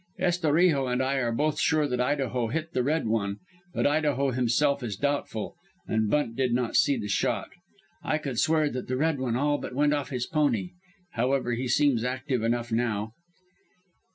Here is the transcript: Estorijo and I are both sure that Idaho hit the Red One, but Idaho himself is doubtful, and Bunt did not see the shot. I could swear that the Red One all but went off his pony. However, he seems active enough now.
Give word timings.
Estorijo 0.17 0.87
and 0.91 0.99
I 0.99 1.17
are 1.17 1.31
both 1.31 1.59
sure 1.59 1.85
that 1.87 2.01
Idaho 2.01 2.47
hit 2.47 2.73
the 2.73 2.81
Red 2.81 3.05
One, 3.05 3.37
but 3.71 3.85
Idaho 3.85 4.31
himself 4.31 4.81
is 4.81 4.95
doubtful, 4.95 5.53
and 5.87 6.09
Bunt 6.09 6.35
did 6.35 6.55
not 6.55 6.75
see 6.75 6.97
the 6.97 7.07
shot. 7.07 7.49
I 8.03 8.17
could 8.17 8.39
swear 8.39 8.67
that 8.71 8.87
the 8.87 8.97
Red 8.97 9.19
One 9.19 9.35
all 9.35 9.59
but 9.59 9.75
went 9.75 9.93
off 9.93 10.09
his 10.09 10.25
pony. 10.25 10.71
However, 11.11 11.51
he 11.53 11.67
seems 11.67 12.03
active 12.03 12.41
enough 12.41 12.71
now. 12.71 13.11